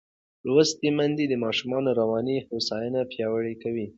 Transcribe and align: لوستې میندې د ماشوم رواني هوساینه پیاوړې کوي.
لوستې 0.47 0.89
میندې 0.97 1.25
د 1.29 1.33
ماشوم 1.43 1.71
رواني 1.99 2.37
هوساینه 2.49 2.99
پیاوړې 3.11 3.53
کوي. 3.63 3.85